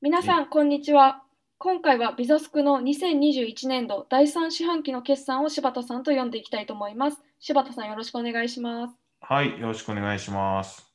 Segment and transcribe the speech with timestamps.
[0.00, 1.24] 皆さん、こんにちは。
[1.58, 7.20] 今回はビザスクの2021年度第3四半期の決算を柴田さんと読んでいきたいと思います。
[7.40, 8.94] 柴田さん、よろしくお願いします。
[9.20, 10.86] はい、よろしくお願いします。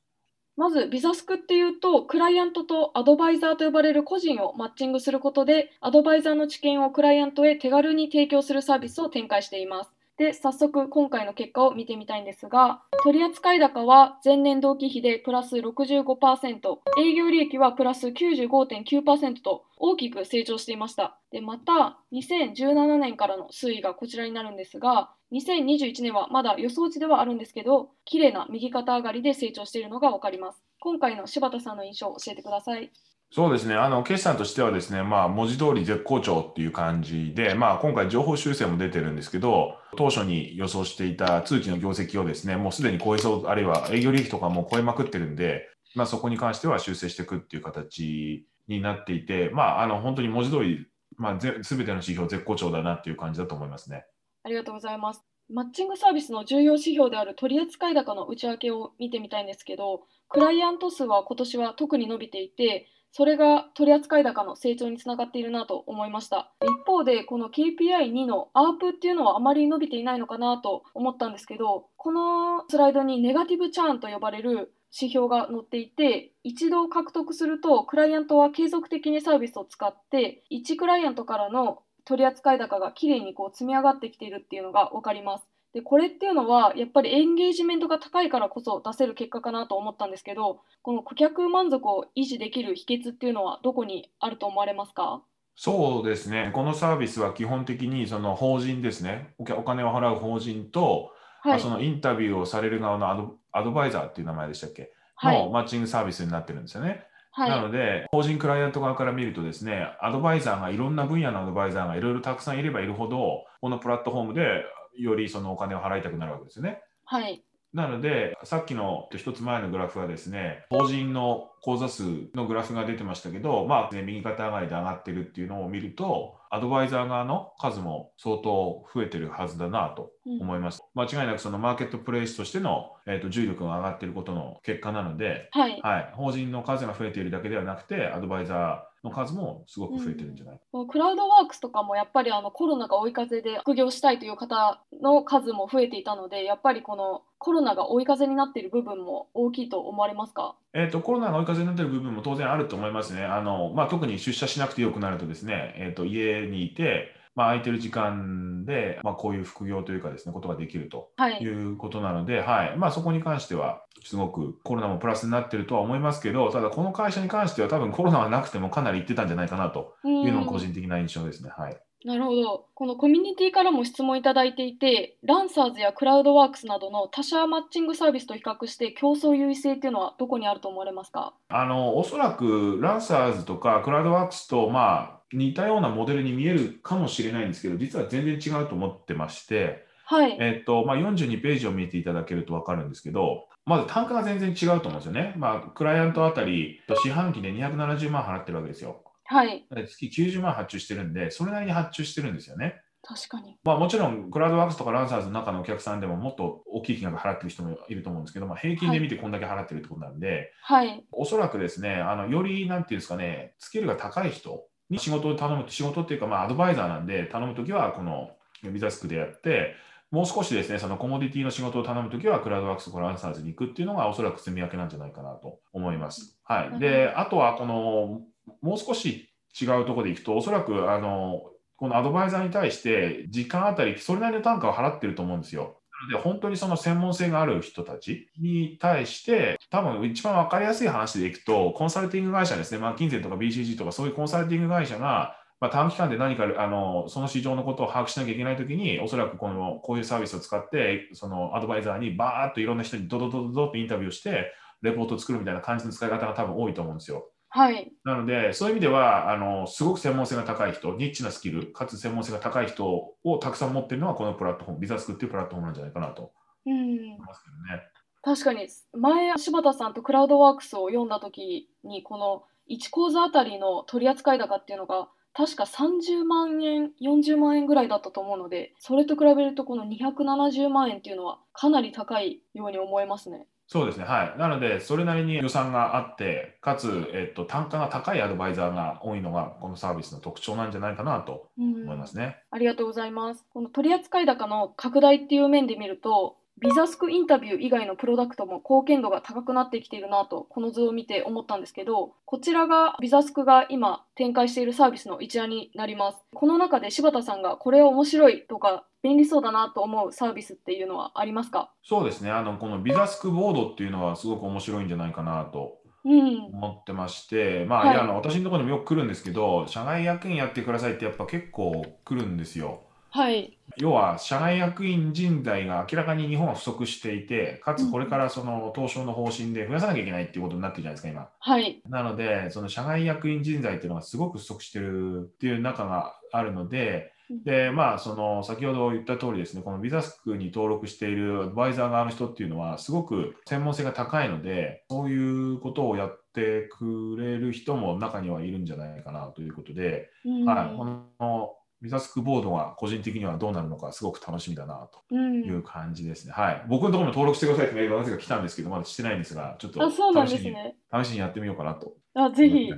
[0.55, 9.91] まず、ビザスクっていうと、クライアントとアドバイザーと呼ばれる個人をマッチングすることで、アドバイザーの知見をクライアントへ手軽に提供するサービスを展開しています。
[10.23, 21.17] で、早速今回の結果を見てみたいんですが、取扱高は前年同期比でプラス65%、営業利益はプラス95.9%と大きく成長していました。
[21.29, 30.63] で、また2017年からの推移がこちらになるんですが、2021年はまだ予想値ではあるんですけど、綺麗な右肩上がりで成長しているのがわかります。
[30.79, 32.93] 今回の柴田さんの印象を教えてください。
[33.35, 50.85] そうですね、あの決算としてはですね、まあ、文字通り絶好調っていう感じで、まあ、今回、情報修正も出てるんですけど、当初に予想していた通期の業績をですね、もうすでに超えそう、あるいは営業利益とかも超えまくってるんで、まあ、そこに関しては修正していくっていう形になっていて、まあ、あの本当に文字通り、
[51.17, 54.05] まあ、すべての指標絶好調だなっていう感じだと思いますね。
[54.43, 55.25] ありがとうございます。
[55.49, 66.51] マッチングサービスの重要指標である取扱高の内訳を見てみたいんですけど、クライアント数は今年は特に伸びていて、それが取扱高の成長につながっているなと思いました。
[66.63, 85.52] 一方で、この KPI2 の ARP っていうのはあまり伸びていないのかなと思ったんですけど、このスライドにネガティブチャーンと呼ばれる指標が載っていて、一度獲得すると、クライアントは継続的にサービスを使って、1クライアントからの取扱高がきれいにこう積み上がってきているっていうのが分かります。
[85.73, 95.23] でこれっていうのはやっぱりエンゲージメントが高いからこそ出せる結果かなと思ったんですけどこの顧客満足を維持できる秘訣っていうのはどこにあると思われますか？
[95.55, 107.03] そうですね、このサービスは基本的にその法人ですね、お金を払う法人と、はい、そのインタビューをされる側のアドアドバイザーっていう名前でしたっけ、はい、のマッチングサービスになってるんですよね。
[107.29, 114.63] はい、なので、法人クライアント側から見るとですね、アドバイザーがいろんな分野のアドバイザーがいろいろたくさんいればいるほど、このプラットフォームで
[114.97, 116.81] よりそのお金を払いたくなるわけですよね。
[117.05, 117.43] はい。
[117.73, 122.03] なので、さっきの一つ前のグラフはですね、法人の口座数
[122.35, 130.83] のグラフが出てましたけど、まあ、ね、右肩上がりで上がってるっていうのを見ると、アドバイザー側の数も相当増えてるはずだなと思います。
[130.95, 140.55] うん、間違いなくそのマーケットプレイスとしての、えーと、重力が上がっていることの結果なので、はい、はい、法人の数が増えているだけではなくて、アドバイザーの数もすごく増えてるんじゃない？
[140.55, 150.55] か、うん、クラウドワークスとかもやっぱりあのコロナが追い風で副業したいという方の数も増えていたのでやっぱりこのコロナが追い風になっている部分も大きいと思われますか？
[150.73, 153.23] えーと、コロナが追い風になっている部分も当然あると思いますね。
[153.25, 161.09] あのまあ、特に出社しなくてよくなるとですね、えーと、家にいて、まあ、空いてる時間で、まあ、こういう副業というかですね、ことができると
[161.41, 171.51] いうことなので、はい、はい、まあ、そこに関しては、すごくコロナもプラスになってるとは思いますけど、ただこの会社に関しては多分コロナがなくてもかなり行ってたんじゃないかなというのが個人的な印象ですね。
[171.55, 171.77] はい。
[172.05, 172.65] なるほど。
[172.73, 181.33] このコミュニティからも質問いただいていて、ランサーズやクラウドワークスなどの他社マッチングサービスと比較して競争優位性っていうのはどこにあると思われますか？
[181.49, 190.37] あのおそらくランサーズとかクラウドワークスと、まあ、似たようなモデルに見えるかもしれないんですけど、実は全然違うと思ってまして、はい。
[190.41, 195.33] えっとまあ、42ページを見ていただけると分かるんですけど、まず単価が全然違うと思うんですよね。
[195.37, 198.97] まあ、クライアントあたり、四半期で270万払ってるわけですよ。
[199.25, 199.65] はい。
[199.71, 202.81] 月90万発注してるんで、それなりに発注してるんですよね。
[203.03, 203.57] 確かに。
[203.65, 211.05] まあ、もちろん、クラウドワークスとかランサーズの中のお客さんでももっと大きい金額払ってる人もいると思うんですけど、まあ、平均で見てこんだけ払ってるってことなんで、はい。
[211.11, 218.31] おそらくですね、あのより、なんていうんですかね、スキルが高い人に仕事を頼む、仕事っていうか、まあ、アドバイザーなんで、頼むときは、この
[218.71, 219.75] ビザスクでやって、
[220.11, 226.39] もう少しですね、そのコモディティの仕事を頼むときは、クラウドワークスとかランサーズに行くっていうのが、おそらく積み分けなんじゃないかなと思います。
[226.43, 226.79] はい。
[226.79, 228.21] で、あとは、この、
[228.61, 231.43] もう少し違うところでいくと、おそらく、あの、
[231.75, 235.79] このアドバイザーに対して、時間あたり、それなりの単価を払ってると思うんですよ。
[236.11, 254.51] で、本当にその専門性がある人たちに対して、多分一番分かりやすい話でいくと、コンサルティング会社ですね、まあ、金銭とか BCG とか、そういうコンサルティング会社が、まあ、短期間で何かあのその市場のことを把握しなきゃいけないときに、おそらくこのこういうサービスを使って、そのアドバイザーにバーっといろんな人にドドドドドってインタビューして、
[254.81, 257.29] レポートを作るみたいな感じの使い方が多分多いと思うんですよ。
[257.55, 257.93] はい。
[258.03, 262.87] なので、そういう意味では、あのすごく専門性が高い人、ニッチなスキル、かつ専門性が高い人
[263.23, 266.31] をたくさん持っているのは、このプラットフォーム、ビザスクっていうプラットフォームなんじゃないかなと
[266.65, 266.73] うん。
[266.73, 267.83] 思いますけどね。
[268.23, 283.45] 確かに前柴田さんとクラウドワークスを読んだ時にこの1講座あたりの取扱高っていうのが確か30万円40万円ぐらいだったと思うのでそれと比べるとこの270万円っていうのはかなり高いように思えますね。
[283.73, 284.37] そうですね、はい。
[284.37, 292.37] なので、それなりに予算があって、かつ、えっと、単価が高いアドバイザーが多いのが、このサービスの特徴なんじゃないかなと思いますね。
[292.51, 293.43] ありがとうございます。
[293.51, 306.19] この取扱高の拡大っていう面で見ると、ビザスクインタビュー以外のプロダクトも貢献度が高くなってきているなと、この図を見て思ったんですけど、こちらがビザスクが今展開しているサービスの一覧になります。
[306.33, 311.71] この中で柴田さんがこれは面白いとか便利そうだなと思うサービスっていうのはありますか？
[311.83, 316.45] そうですね、あのこのビザスクボードっていうのはすごく面白いんじゃないかなとうん。
[316.53, 322.83] 思ってまして、まあ、はいいやあの私のところにもよく来るんですけど、社外役員やってくださいってやっぱ結構来るんですよ。
[323.13, 323.55] はい。
[323.77, 331.29] 要は社外役員人材が明らかに日本は不足していて、かつこれからその東証の方針で増やさなきゃいけないっていうことになってるじゃないですか、今。
[331.37, 331.79] はい。
[331.87, 356.31] なので、その社外役員人材っていうのがすごく不足してるっていう中があるのでうん、で、まあ、その先ほど言った通りですね、このビザスクに登録しているアドバイザー側の人っていうのは、すごく専門性が高いので、そういうことをやってくれる人も中にはいるんじゃないかなということで、うんはい、このビザスクボードが個人的にはどうなるのか、すごく楽しみだなとうんいう感じですね。
[356.33, 360.75] はい、僕のところにも登録してくださいってメールがなぜか来たんですけど、まだしてないんですが、ちょっとあ、そうなん試しに,、ですね。
[361.03, 362.71] 試しにやってみようかなとあ、ぜひ。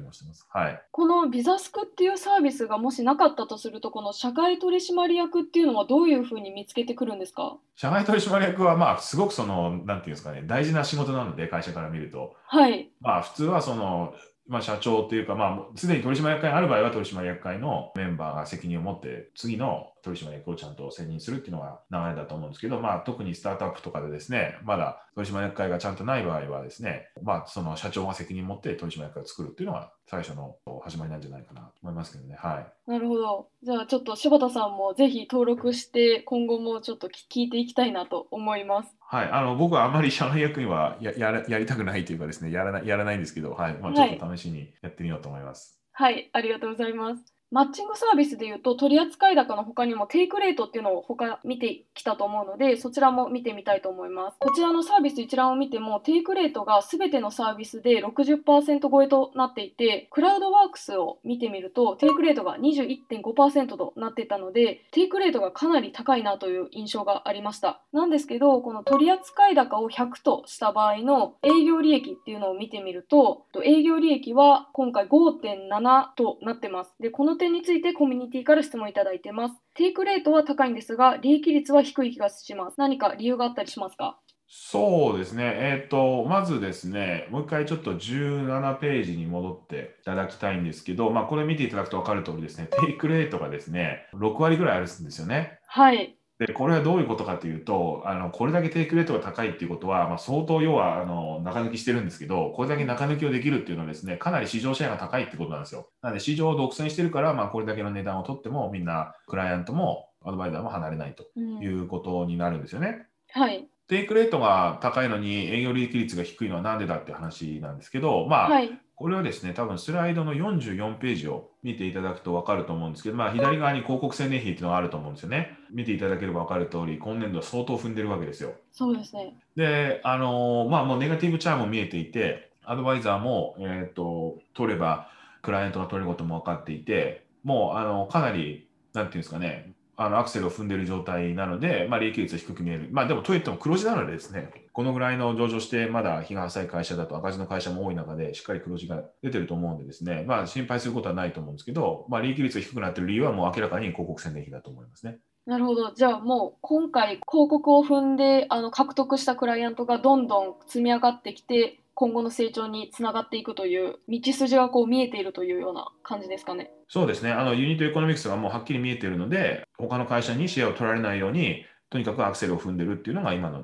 [0.49, 7.57] はいこのビザスクっていうサービスがもしなかったとすると、この社外取締役っていうのはどういうふうに見つけてくるんですか？
[7.75, 12.33] 社外取締役は、まあ、すごくその、なんていうんですかね、大事な仕事なので、会社から見ると。
[12.47, 12.89] はい。
[13.01, 14.13] まあ、普通はその、
[14.47, 32.35] まあ、社長というか、まあ、もうすでに取締役会がある場合は、取締役会のメンバーが責任を持って、次の取締役をちゃんと選任するっていうのが流れだと思うんですけど、まあ、特にスタートアップとかでですね、まだ取締役会がちゃんとない場合はですね、まあ、その社長が責任を持って取締役会を作るっていうのが最初の始まりなんじゃないかなと思いますけどね。
[32.39, 32.91] はい。
[32.91, 33.47] なるほど。
[33.63, 38.95] じゃあちょっと柴田さんもぜひ登録して、今後もちょっと聞いていきたいなと思います。
[38.99, 45.79] はい、あの僕はあんまり社外役員はややらやりたくないというかですね、やらないやらないんですけど、はいまあ、ちょっと試しにやってみようと思います。
[45.91, 47.34] はい、ありがとうございます。
[47.51, 54.37] マッチングサービスでいうと取扱高の他にもテイクレートっていうのを他見てきたと思うのでそちらも見てみたいと思います。
[54.39, 67.79] こちらのサービス一覧を見てもテイクレートが全てのサービスで60%超えとなっていてクラウドワークスを見てみるとテイクレートが21.5%となっていたのでテイクレートがかなり高いなという印象がありました。
[67.93, 76.93] なんですけどこの取扱高を100とした場合の営業利益っていうのを見てみると営業利益は今回5.7となってます。
[76.99, 79.55] でこの点についてコミュニティから質問いただいてます。
[79.75, 82.75] テイクレートは高いんですが利益率は低い気がします。
[82.77, 84.19] 何か理由があったりしますか？
[84.47, 95.59] そうですね、えっ、と、まずですね、もう一回ちょっと17ページに戻っていただきたいんですけど、まあ、これ見ていただくと分かる通りですね、テイクレートがですね、6割ぐらいあるんですよね。
[95.67, 105.89] はいで、これはどういうことかというと、あのこれだけテイクレートが高いっていうことは、まあ、相当要はあの中抜きしてるんですけど、これだけ中抜きをできるっていうのはですね、かなり市場シェアが高いってことなんですよ。
[106.01, 113.07] なので、市場を独占してるから、まあ、これだけの値段を取っても、みんなクライアントもアドバイザーも離れないとうんいうことになるんですよね。
[113.31, 125.57] はいテイクレートが高いのに営業利益率が低いのはなんでだって話なんですけど、まあ、はいこれはですね、多分スライドの44ページを見ていただくと分かると思うんですけど、まあ、左側に広告宣伝費っていうのがあると思うんですよね。
[125.69, 128.53] 見ていただければ分かる通り、今年度は相当踏んでるわけですよ。
[128.71, 135.09] そうですねで、あのーまあ、もうネガティブチャームも見えていて、アドバイザーも、えー、と取れば、
[135.41, 142.89] クライアントが取れることも分かっていて、もうあのかなり、なんていうんですかね、あのアクセルを踏んでいる状態なので、まあ、利益率は低く見える。
[142.91, 155.17] まあ、でも、といっても黒字なのでですね、このぐらいの上場して、まだ日が浅い会社だと赤字の会社も多い中で、しっかり黒字が出てると思うんでですね、まあ、心配することはないと思うんですけど、まあ、利益率が低くなっている理由はもう明らかに広告宣伝費だと思いますね。
[155.45, 155.91] なるほど。
[155.93, 166.71] じゃあもう今回広告を踏んであの獲得したクライアントがどんどん積み上がってきて今後の成長につながっていくという道筋がこう見えているというような感じですかね。
[166.89, 173.63] そうですね、あのユニットエコノミクスがもうはっきり見えているので、他の会社にシェアを取られないように、とにかくアクセルを踏んでるっていうのが今の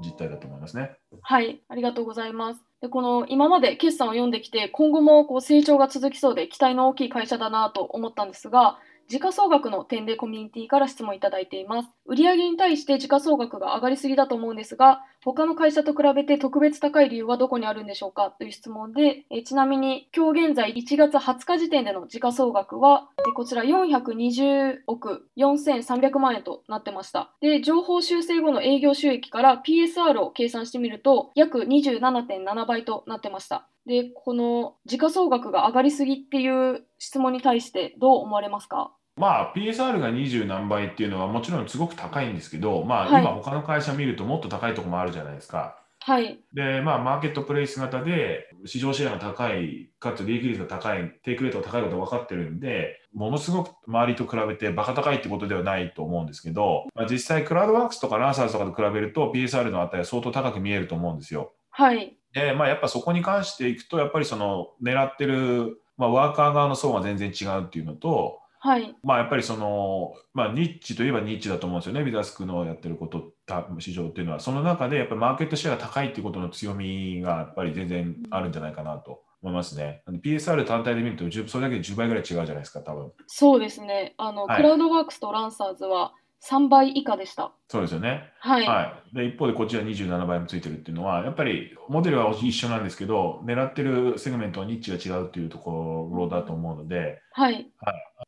[0.00, 0.92] 実態だと思いますね。
[1.22, 2.60] はい、ありがとうございます。
[2.80, 8.78] でこの今まで決算を読んできて今後もこう成長が続きそうで期待の大きい会社だなと思ったんですが
[9.08, 11.88] 時価総額の点でコミュニティから質問いただいています。
[12.06, 27.32] 売上に対して時価総額が上がりすぎだと思うんですが、他の会社と比べて特別高い理由はどこにあるんでしょうかという質問で、えちなみに今日現在1月20日時点での時価総額は、えこちら420億4300万円となってました。
[27.40, 33.66] で、情報修正後の営業収益から PSR を計算してみると、約27.7倍となってました。
[33.86, 38.92] で、この時価総額が上がりすぎっていう質問に対してどう思われますか？
[39.16, 45.78] まあ、PSR が20何倍っていうのはもちろんすごく高いんですけど、まあ、はい今他の会社見るともっと高いところもあるじゃないですか。
[46.06, 46.38] はい。
[46.52, 61.54] で、まあ、マーケットプレイス型で、市場シェアが高い、かつ利益率が高い、テイクレートが高いことが分かってるんで、ものすごく周りと比べてバカ高いってことではないと思うんですけど、まあ、実際、クラウドワークスとかランサーズとかと比べると、PSR の値は相当高く見えると思うんですよ。
[61.70, 62.18] はい。
[62.34, 68.96] で、まあ、やっぱそこに関していくと、やっぱりその狙ってる、まあ、ワーカー側の層が全然違うっていうのと、はい。
[69.02, 80.02] まあ、やっぱりその、まあ、ニッチといえばニッチだと思うんですよね、ビザスクのやってること、た市場っていうのは、その中でやっぱりマーケットシェアが高いっていうことの強みがやっぱり全然あるんじゃないかなと思いますね。
[80.08, 84.14] PSR 単体で見ると、10それだけで10倍ぐらい違うじゃないですか、多分そうですね。
[84.16, 86.14] あの、はいクラウドワークスとランサーズは
[86.50, 87.52] 3倍以下でした。
[87.68, 88.30] そうですよね。
[88.40, 88.66] はい。
[88.66, 97.70] はい、で一方でこっちは27倍もついてるっていうのは、やっぱりモデルは一緒なんですけど、狙ってるセグメントはニッチが違うっていうところだと思うので、はい。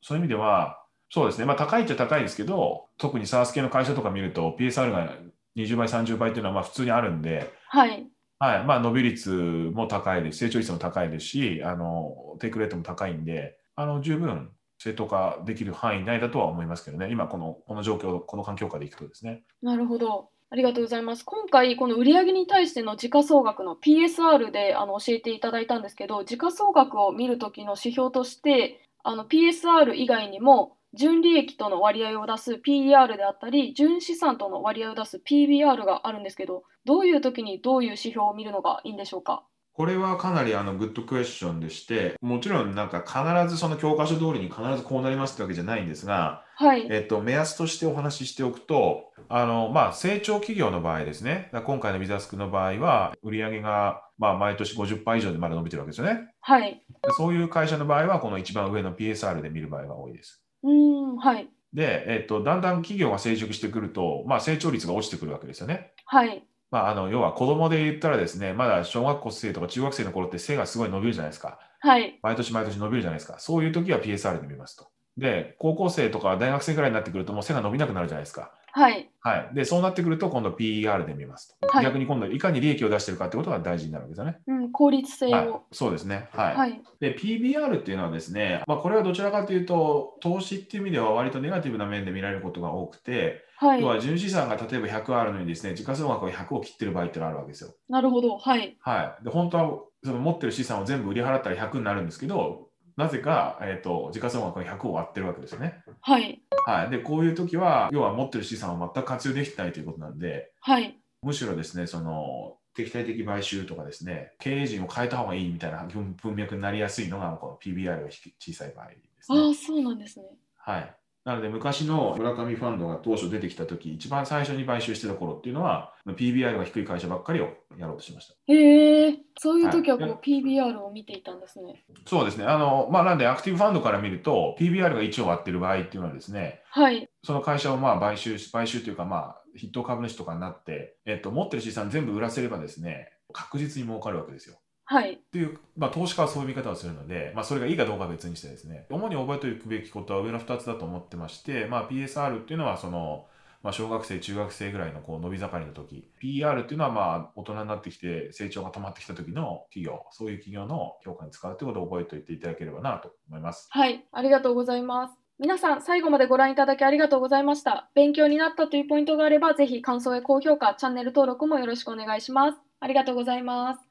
[0.03, 5.13] そういう意味では、そうですね、まあ、高いっちゃ高いですけど、特に SARS 系の会社とか見ると、PSR が
[5.57, 8.07] 20倍、30倍っていうのはまあ普通にあるんで、はい。
[8.39, 19.43] はいまあ、伸び率も高いです、成長率も高いですし、あのテイクレートも高いんで、あの十分正当化できる範囲内だとは思いますけどね、今この、この状況、この環境下でいくとですね。
[19.63, 20.31] なるほど。
[20.49, 21.25] ありがとうございます。
[21.25, 39.45] 今回、この売上に対しての時価総額の PSR であの教えていただいたんですけど、時価総額を見るときの指標として、あの PSR 以外にも、純利益との割合を出す PER であったり、純資産との割合を出す PBR があるんですけど、どういうときにどういう指標を見るのがいいんでしょうか？
[39.77, 46.87] これはかなりあのグッドクエスチョンでして、もちろんなんか必ずその教科書通りに必ずこうなりますってわけじゃないんですが、はい。
[46.91, 56.31] えっと、目安としてお話ししておくと、あのまあ、成長企業の場合ですね、今回のビザスクの場合は、売上がまあ毎年50%以上でまだ伸びてるわけですよね。
[56.41, 56.83] はい。
[57.03, 60.43] でそういう会社の場合は、この一番上の PSR で見る場合が多いです。
[60.63, 61.51] うーん、はい。
[61.75, 65.93] で、えっと、だんだん企業が成熟してくると、まあ、成長率が落ちてくるわけですよね。
[66.07, 66.47] はい。
[66.71, 71.59] まあ、あの要は子供で言ったらですね、まだ小学校生とか中学生の頃って背がすごい伸びるじゃないですか。
[71.81, 72.19] はい。
[72.23, 73.39] 毎年毎年伸びるじゃないですか。
[73.39, 74.89] そういう時は PSR で見ますと。
[75.17, 78.53] で、高校生とか大学生ぐらいになってくるともう背が伸びなくなるじゃないですか。
[78.73, 79.09] はい。
[79.21, 79.55] はい。
[79.55, 81.69] で、そうなってくると今度 PER で見ますと。
[81.69, 84.39] はい逆に今度いかに利益を出してるかってことが大事になるわけですよね。
[84.47, 85.63] うん、効率性はいを。。
[85.73, 86.29] そうですね。
[86.33, 86.57] はい。
[86.57, 86.83] はい。
[87.01, 93.87] で、PBR っていうのはですね、まあ、これはどちらかというと、投資っていう意味では割とネガティブな面で見られることが多くて、はい要。
[93.87, 97.75] は純資産が例えば100あるのにですね、時価総額が100を切ってる場合ってのがあるわけですよ。
[97.89, 98.37] なるほど。
[98.37, 98.77] はい。
[98.81, 99.25] はい。
[99.25, 105.83] で、本当はその持ってる資産を全部売り払ったら100になるんですけど、なぜか、えー、と時価総額が100を割ってるわけですよね。
[106.01, 106.41] はい。
[106.67, 106.91] はい。
[106.91, 110.99] で、こういう時は、要は持ってる資産を全く活用できてないということなんで、はい。
[111.23, 119.39] むしろですね、その、敵対的買収とかですね、経営陣を変えた方がいいみたいな文文脈になりやすいのが、この PBR が低小さい場合ですね。
[119.39, 120.27] ああ、そうなんですね。
[120.57, 120.97] はい。
[121.27, 128.35] なので、昔の村上ファンドが当初出てきた時一番最初に買収してた頃っていうのは、PBR が低い会社ばっかりをやろうとしました。
[128.47, 131.85] へえ、そういう時はこうはい PBR を見ていたんですね。
[132.07, 132.45] そうですね。
[132.45, 137.11] あの、まあ、なんで、アクティブファンドから見ると、PBR が1を割ってる場合っていうのはですね、はい。
[137.25, 144.59] その会社をまあ買収し、買収というか、まあ、筆頭株主とかになって、えっと、持ってる資産全部売らせればですね、確実に儲かるわけですよ。
[144.87, 145.15] はい。
[145.15, 153.27] っていう、まあ、投資家はそういう見方をするので、まあ、それがいいかどうかは別にしてですね、主に覚えておくべきことは上の2つだと思ってまして、まあ、PSR っていうのは、その、
[153.67, 163.67] まあ、小学生、中学生ぐらいのこう伸び盛りの時、PR っていうのはまあ大人になってきて成長が止まってきた時の企業、そういう企業の評価に使うということを覚えておいていただければなと思います。
[163.71, 164.05] はい。
[164.13, 165.15] ありがとうございます。
[165.41, 167.91] 皆さん、最後までご覧いただきありがとうございました。
[167.95, 172.59] 勉強になったというポイントがあれば、ぜひ感想や高評価、チャンネル登録もよろしくお願いします。
[172.79, 173.86] ありがとうございます。